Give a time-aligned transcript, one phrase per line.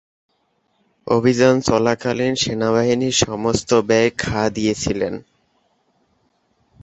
[1.07, 5.13] অভিযান চলাকালীন সেনাবাহিনীর সমস্ত ব্যয় খাঁ দিয়েছিলেন।